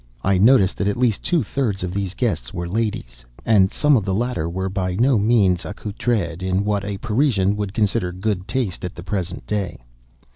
I 0.23 0.39
noticed 0.39 0.77
that 0.77 0.87
at 0.87 0.97
least 0.97 1.21
two 1.21 1.43
thirds 1.43 1.83
of 1.83 1.93
these 1.93 2.15
guests 2.15 2.51
were 2.51 2.67
ladies; 2.67 3.23
and 3.45 3.71
some 3.71 3.95
of 3.95 4.03
the 4.03 4.15
latter 4.15 4.49
were 4.49 4.67
by 4.67 4.95
no 4.95 5.19
means 5.19 5.63
accoutred 5.63 6.41
in 6.41 6.65
what 6.65 6.83
a 6.83 6.97
Parisian 6.97 7.55
would 7.57 7.75
consider 7.75 8.11
good 8.11 8.47
taste 8.47 8.83
at 8.83 8.95
the 8.95 9.03
present 9.03 9.45
day. 9.45 9.77